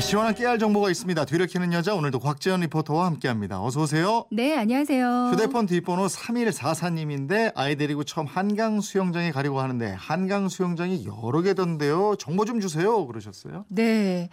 [0.00, 1.26] 네, 시원한 깨알 정보가 있습니다.
[1.26, 3.62] 뒤를 캐는 여자 오늘도 곽지연 리포터와 함께합니다.
[3.62, 4.24] 어서 오세요.
[4.30, 5.28] 네, 안녕하세요.
[5.30, 12.16] 휴대폰 뒷번호 3144님인데 아이 데리고 처음 한강 수영장에 가려고 하는데 한강 수영장이 여러 개던데요.
[12.18, 13.06] 정보 좀 주세요.
[13.06, 13.66] 그러셨어요.
[13.68, 14.30] 네.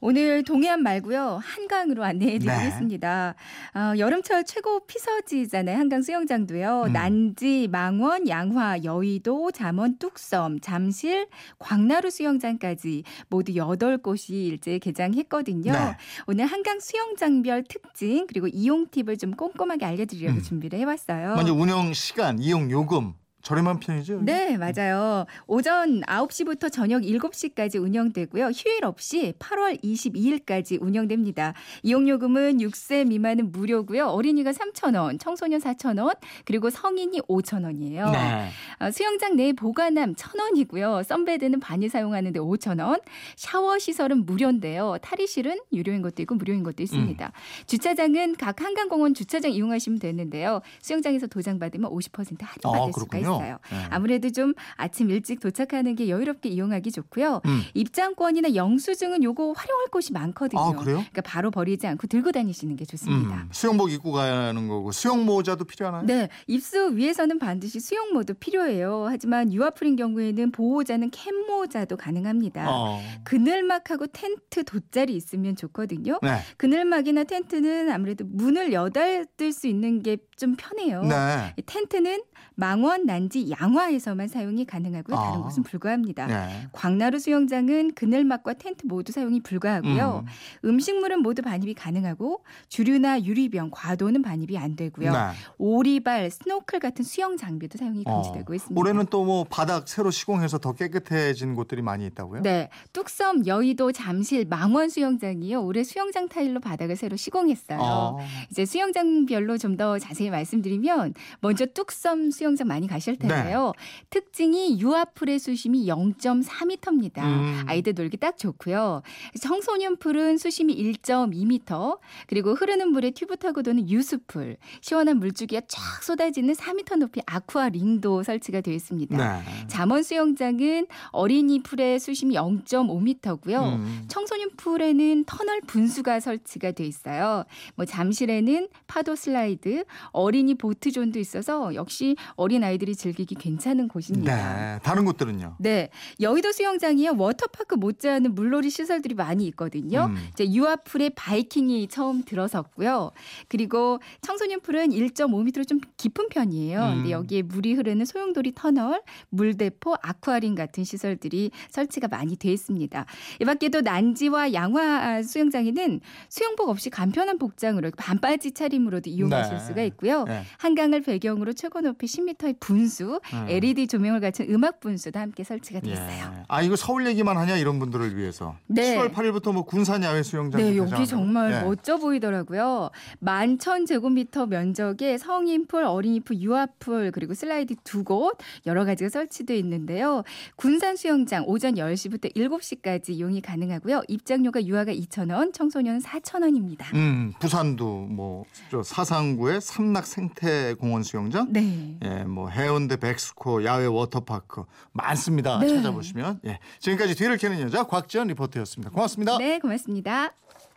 [0.00, 1.40] 오늘 동해안 말고요.
[1.42, 3.34] 한강으로 안내해 드리겠습니다.
[3.74, 3.78] 네.
[3.78, 5.76] 어, 여름철 최고 피서지잖아요.
[5.76, 6.84] 한강 수영장도요.
[6.86, 6.92] 음.
[6.94, 11.28] 난지, 망원, 양화, 여의도, 잠원, 뚝섬, 잠실,
[11.58, 15.72] 광나루 수영장까지 모두 8곳이 일제 개장 했거든요.
[15.72, 15.96] 네.
[16.26, 20.42] 오늘 한강 수영장별 특징 그리고 이용 팁을 좀 꼼꼼하게 알려드리려고 음.
[20.42, 21.34] 준비를 해봤어요.
[21.36, 24.20] 먼저 운영 시간, 이용 요금 저렴한 편이죠?
[24.22, 25.24] 네, 맞아요.
[25.46, 28.46] 오전 9시부터 저녁 7시까지 운영되고요.
[28.48, 31.54] 휴일 없이 8월 22일까지 운영됩니다.
[31.82, 34.06] 이용요금은 6세 미만은 무료고요.
[34.08, 38.12] 어린이가 3,000원, 청소년 4,000원, 그리고 성인이 5,000원이에요.
[38.12, 38.48] 네.
[38.78, 41.04] 어, 수영장 내 보관함 1,000원이고요.
[41.04, 43.00] 썬베드는 반이 사용하는데 5,000원.
[43.36, 44.98] 샤워 시설은 무료인데요.
[45.00, 47.26] 탈의실은 유료인 것도 있고 무료인 것도 있습니다.
[47.26, 47.30] 음.
[47.66, 50.60] 주차장은 각 한강공원 주차장 이용하시면 되는데요.
[50.82, 53.29] 수영장에서 도장 받으면 50% 할인 받을 아, 수가 있어요.
[53.36, 53.58] 있어요.
[53.70, 53.86] 네.
[53.90, 57.40] 아무래도 좀 아침 일찍 도착하는 게 여유롭게 이용하기 좋고요.
[57.44, 57.62] 음.
[57.74, 60.60] 입장권이나 영수증은 요거 활용할 곳이 많거든요.
[60.60, 60.96] 아, 그래요?
[60.98, 63.34] 그러니까 바로 버리지 않고 들고 다니시는 게 좋습니다.
[63.34, 63.48] 음.
[63.52, 66.04] 수영복 입고 가는 거고 수영 모자도 필요하나요?
[66.06, 69.06] 네, 입수 위에서는 반드시 수영모도 필요해요.
[69.08, 72.66] 하지만 유아풀인 경우에는 보호자는 캡 모자도 가능합니다.
[72.68, 73.00] 어.
[73.24, 76.18] 그늘막하고 텐트 돗자리 있으면 좋거든요.
[76.22, 76.38] 네.
[76.56, 81.02] 그늘막이나 텐트는 아무래도 문을 여닫을 수 있는 게 좀 편해요.
[81.02, 81.54] 네.
[81.66, 82.22] 텐트는
[82.54, 85.16] 망원, 난 지, 양화에서만 사용이 가능하고요.
[85.16, 85.42] 다른 아.
[85.42, 86.26] 곳은 불가합니다.
[86.26, 86.68] 네.
[86.72, 90.24] 광나루 수영장은 그늘막과 텐트 모두 사용이 불가하고요.
[90.64, 90.78] 음.
[90.78, 95.12] 식물은 모두 반입이 가능하고 주류나 유리병, 과도는 반입이 안 되고요.
[95.12, 95.18] 네.
[95.58, 98.22] 오리발, 스노클 같은 수영 장비도 사용이 어.
[98.22, 98.56] 금지되고 어.
[98.56, 98.80] 있습니다.
[98.80, 102.42] 올해는 또 뭐 바닥 새로 시공해서 더 깨끗해진 곳들이 많이 있다고요?
[102.42, 102.68] 네.
[102.92, 105.60] 뚝섬, 여의도, 잠실, 망원 수영장이요.
[105.62, 107.78] 올해 수영장 타일로 바닥을 새로 시공했어요.
[107.80, 108.18] 어.
[108.50, 113.28] 이제 수영장별로 좀 더 자세히 말씀드리면 먼저 뚝섬 수영 수영장 많이 가실 네.
[113.28, 113.72] 텐데요.
[113.76, 114.04] 네.
[114.10, 117.18] 특징이 유아풀의 수심이 0.4m입니다.
[117.22, 117.64] 음.
[117.66, 119.02] 아이들 놀기 딱 좋고요.
[119.40, 126.54] 청소년 풀은 수심이 1.2m, 그리고 흐르는 물에 튜브 타고 도는 유수풀, 시원한 물줄기가 쫙 쏟아지는
[126.54, 129.16] 4m 높이 아쿠아 링도 설치가 되어 있습니다.
[129.16, 129.66] 네.
[129.68, 133.74] 잠원 수영장은 어린이 풀의 수심이 0.5m고요.
[133.74, 134.04] 음.
[134.08, 137.44] 청소년 풀에는 터널 분수가 설치가 되어 있어요.
[137.74, 144.74] 뭐 잠실에는 파도 슬라이드, 어린이 보트존도 있어서 역시 어린 아이들이 즐기기 괜찮은 곳입니다.
[144.74, 144.78] 네.
[144.82, 145.56] 다른 곳들은요?
[145.58, 145.90] 네.
[146.20, 147.14] 여의도 수영장이요.
[147.16, 150.06] 워터파크 못지않은 물놀이 시설들이 많이 있거든요.
[150.10, 150.16] 음.
[150.32, 153.12] 이제 유아풀에 바이킹이 처음 들어섰고요.
[153.48, 156.82] 그리고 청소년 풀은 1.5m로 좀 깊은 편이에요.
[156.82, 156.94] 음.
[156.96, 163.06] 근데 여기에 물이 흐르는 소용돌이 터널, 물대포, 아쿠아링 같은 시설들이 설치가 많이 돼 있습니다.
[163.40, 169.64] 이 밖에도 난지와 양화 수영장에는 수영복 없이 간편한 복장으로 반바지 차림으로도 이용하실 네.
[169.64, 170.24] 수가 있고요.
[170.24, 170.42] 네.
[170.58, 172.89] 한강을 배경으로 최고 높이 10m 10m의 분수,
[173.32, 173.46] 음.
[173.48, 175.92] LED 조명을 갖춘 음악 분수도 함께 설치가 돼 예.
[175.92, 176.32] 있어요.
[176.36, 176.42] 예.
[176.48, 178.56] 아 이거 서울 얘기만 하냐 이런 분들을 위해서.
[178.66, 178.96] 네.
[178.98, 180.60] 10월 8일부터 뭐 군산 야외 수영장.
[180.60, 181.60] 네, 여기 정말 예.
[181.62, 182.90] 멋져 보이더라고요.
[183.20, 190.24] 만천 제곱미터 면적의 성인풀, 어린이풀, 유아풀 그리고 슬라이드 두 곳 여러 가지가 설치되어 있는데요.
[190.56, 194.02] 군산 수영장 오전 10시부터 7시까지 이용이 가능하고요.
[194.08, 196.92] 입장료가 유아가 2,000원, 청소년은 4,000원입니다.
[196.94, 201.52] 음, 부산도 뭐저 사상구의 삼락 생태공원 수영장.
[201.52, 201.98] 네.
[202.02, 202.24] 예.
[202.24, 202.48] 뭐
[202.80, 205.58] 해운대 백스코 야외 워터파크 많습니다.
[205.58, 205.68] 네.
[205.68, 206.58] 찾아보시면 예.
[206.78, 208.90] 지금까지 뒤를 캐는 여자 곽지연 리포터였습니다.
[208.90, 209.38] 고맙습니다.
[209.38, 210.32] 네, 고맙습니다.